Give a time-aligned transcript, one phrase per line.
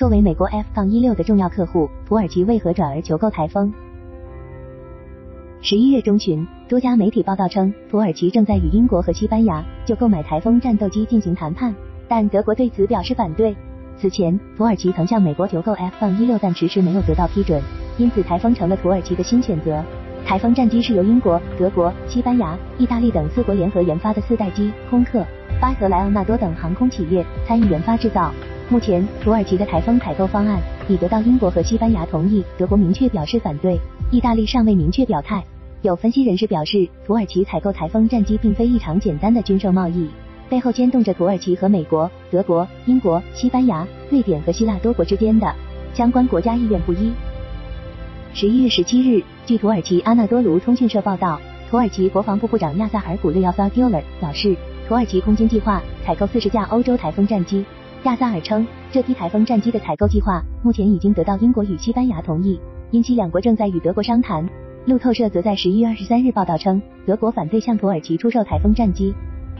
[0.00, 3.70] 作为美国 F-16 的重要客户，土耳其为何转而求购台风？
[5.60, 11.74] 十一月中旬，多家媒体报道称，土耳其正在与英国和西班牙就购买台风战斗机进行谈判，
[12.08, 13.54] 但德国对此表示反对。
[13.98, 17.60] 此前，土耳其曾向美国求购 F-16，但迟迟没有得到批准，
[17.98, 19.84] 因此台风成了土耳其的新选择。
[20.24, 25.22] 台风战机是由英国、德国、西班牙、意大利等四国联合研发的四代机，空客、
[25.60, 28.32] 巴和莱昂纳多等航空企业参与研发制造。
[28.70, 33.76] 目前，土耳其的台风采购方案已得到英国和西班牙同意，德国明确表示反对，
[34.12, 35.44] 意大利尚未明确表态。
[35.82, 40.08] 有分析人士表示，土耳其采购台风战机并非一场简单的军售贸易，
[40.48, 45.52] 背后牵动着土耳其和美国、德国、英国、西班牙、瑞典和希腊多国之间的
[45.92, 47.10] 相关国家意愿不一。
[48.32, 54.54] 十一月十七日，据土耳其阿纳多卢通讯社报道，土耳其国防部部长亚萨尔古列奥萨迪 l 尔表示，
[54.86, 57.64] 土耳其空军计划采购四十架欧洲台风战机。
[58.04, 62.58] 亚萨尔称，这批台风战机的采购计划目前已经得到英国与西班牙同意，
[62.90, 64.48] 因其两国正在与德国商谈。
[64.86, 69.12] 路透社则在十一月二十三日报道称，德国反对向土耳其出售台风战机。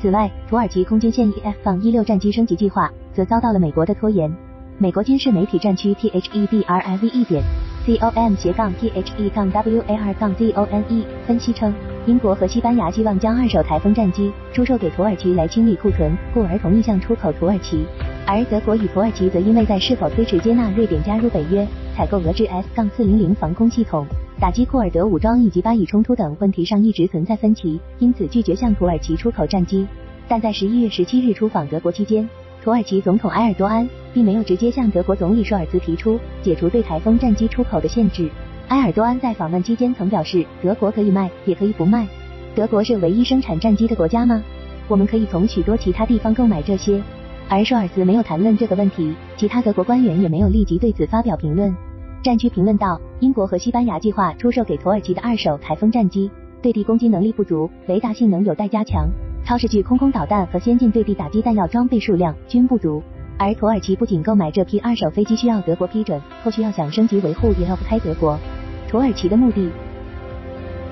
[0.00, 4.32] 此外，土耳其空军现役 F 杠16战机升级计划则遭到了美国的拖延。
[4.78, 7.42] 美国军事媒体战区 T H E B R I V 一点
[7.84, 10.84] C O M 斜杠 T H E 杠 W A R 杠 Z O N
[10.88, 11.74] E 分析称，
[12.06, 17.84] 英国和西班牙希望将二手台风战机出售给土耳其来清理库存，故而同意向出口土耳其。
[18.30, 24.06] 而德国与土耳其则因为在是否推迟接纳瑞典加入北约、采购俄制 S 杠四零零防空系统。
[24.38, 29.86] 打击库尔德武装以及巴以冲突等问题上一直存在分歧，因此拒绝向土耳其出口战机。
[30.28, 32.28] 但在十一月十七日出访德国期间，
[32.62, 38.28] 土耳其总统埃尔多安并没有直接向德国总理舒尔茨提出解除对台风战机出口的限制。
[38.68, 42.06] 埃尔多安在访问期间曾表示，德国可以卖，也可以不卖。
[42.54, 44.44] 德国是唯一生产战机的国家吗？
[44.86, 47.02] 我们可以从许多其他地方购买这些。
[47.50, 51.74] 而舒尔茨没有谈论这个问题，其他德国官员也没有立即对此发表评论。
[52.22, 59.08] 战区评论道，英国和西班牙计划出售给土耳其的二手台风战机，对地攻击能力不足，雷达性能有待加强，
[59.46, 63.02] 超视距空空导弹和先进对地打击弹药装备数量均不足。
[63.38, 68.38] 而土耳其不仅购买这批二手飞机需要德国批准，后续要想升级维护也绕不开德国。
[68.90, 69.70] 土耳其的目的，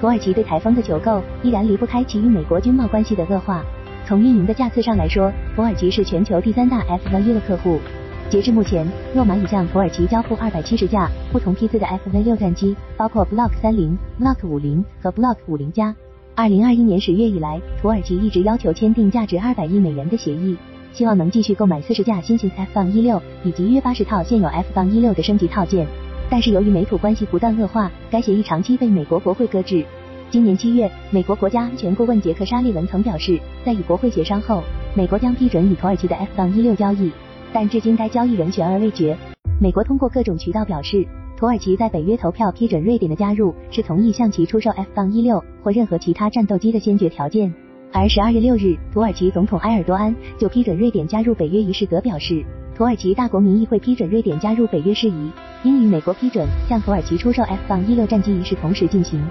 [0.00, 3.64] 土耳其对台风的求购依然离不开其与美国军贸关系的恶化。
[4.06, 7.80] 从运营的架次上来说，土耳其是全球第三大 F-16 的客户。
[8.28, 15.94] 截至目前，诺马已向土耳其交付二百七十架不同批次的 F-V6 战机，包括 Block 三零、Block 五零和 Block 五零加。
[16.34, 20.56] 二零二一年十月以来，土耳其一直要求签订价值二百亿美元的协议，
[20.92, 25.86] 希望能继续购买四十架新型 F-16 以及约八十套现有 F-16 的升级套件。
[26.28, 29.84] 但是由于美土关系不断恶化，该协议长期被美国国会搁置。
[30.30, 34.64] 今年七月，美国国家安全顾问杰克沙利文曾表示，在与国会协商后，
[34.94, 37.10] 美国将批准与土耳其的 F 杠16交易。
[37.52, 39.16] 但至今该交易仍悬而未决。
[39.60, 47.54] 美国通过各种渠道表示，土耳其在北约投票批准瑞典的加入是同意向其出售 F 杠16或任何其他战斗机的先决条件。
[47.92, 52.44] 而十二月六日，土耳其总统埃尔多安就批准瑞典加入北约一事则表示，
[52.76, 55.30] 土耳其大国民议会批准瑞典加入北约事宜，
[55.62, 59.22] 应与美国批准向土耳其出售 F 杠16战机一事同时进行。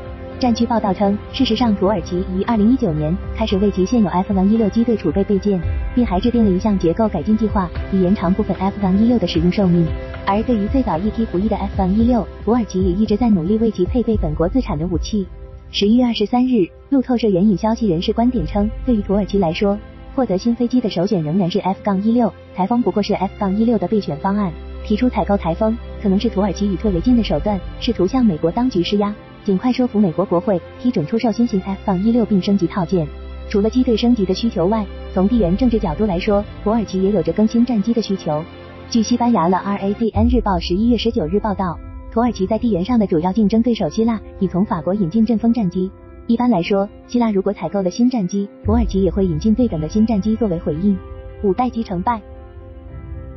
[0.44, 5.58] 战区报道称，事实上，土耳其于二零一九年开始为其现有 F 杠16机队储备备件，
[5.96, 9.88] 并还制定了一项结构改进计划，以延长部分 F 杠16的使用寿命。
[10.26, 15.26] 而对于最早一批服役的 F 杠16，土耳其也一直在努力为其配备本国自产的武器。
[15.72, 19.80] 十一月二十三日，路透社援引消息人士观点称，对于土耳其来说，
[20.14, 24.52] 获得新飞机的首选仍然是 F 杠16台风不过是 F 杠16的备选方案。
[24.86, 29.16] 提出采购台风，可能是土耳其以退为进的手段，试图向美国当局施压。
[29.46, 33.08] 尽快说服美国国会批准出售新型 F 杠16并升级套件。
[33.50, 38.44] 除了机队升级的需求外，从地缘政治角度来说，土耳其也有着更新战机的需求。
[38.90, 41.78] 据西班牙的 RADN 日报十一月十九日报道，
[42.12, 45.92] 土耳其在地缘上的主要竞争对手希腊已从法国引进阵风战机。
[46.28, 50.98] 一般来说，希腊如果采购了新战机，土耳其也会引进对等的新战机作为回应。
[51.44, 52.22] 五代机成败，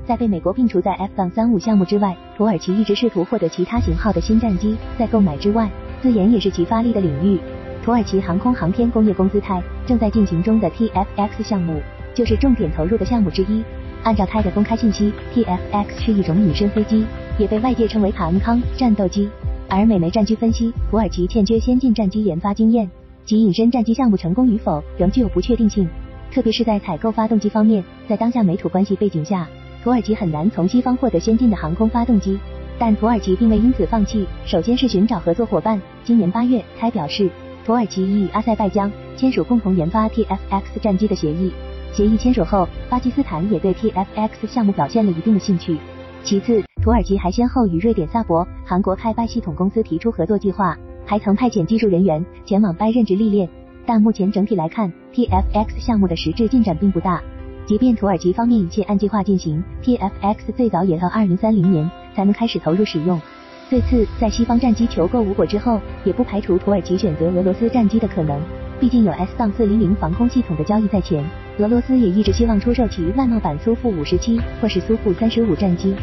[0.07, 4.77] 在被美国并除在 F-35 项目之外，土耳其一直试图获得其他型号的新战机。
[4.97, 5.69] 在购买之外，
[6.03, 7.39] 自研也是其发力的领域。
[7.85, 11.81] 土耳其航空航天工业公司泰正在进行中的 TFX 项目，
[12.15, 13.63] 就是重点投入的项目之一。
[14.03, 17.05] 按照泰的公开信息，TFX 是一种隐身飞机，
[17.39, 19.29] 也被外界称为卡恩康战斗机。
[19.69, 22.89] 而美媒战区分析，土耳其欠缺先进战机研发经验，
[23.25, 25.89] 其隐身战机项目成功与否仍具有不确定性。
[26.33, 29.49] 特别是在采购发动机方面，在当下美土关系背景下，
[29.83, 32.39] 土耳其很难从西方获得先进的航空发动机。
[32.79, 35.81] 但土耳其并未因此放弃，首先是寻找合作伙伴。
[36.05, 37.31] 今年八月，才表示
[37.65, 41.51] 土耳其已与阿塞拜疆签署共同研发 TFX 战机的协议。
[41.93, 45.79] 协议签署后，巴基斯坦也对 TFX 项目表现了一定的兴趣。
[46.23, 50.77] 其次，土耳其还先后与瑞典萨博、韩国开拜系统公司提出合作计划，
[51.07, 53.49] 还曾派遣技术人员前往拜任职历练。
[53.87, 57.23] 但目前整体来看，TFX 项目的实质进展并不大。
[57.65, 63.21] 即便土耳其方面一切按计划进行，TFX 最早也要二零三零年才能开始投入使用。
[63.69, 68.41] 对此，在西方战机求购无果之后，也不排除土耳其选择俄罗斯战机的可能。
[68.79, 71.25] 毕竟有 S 杠四零零防空系统的交易在前，
[71.59, 75.95] 俄罗斯也一直希望出售其外贸版苏 -57 或是苏 -35 战机。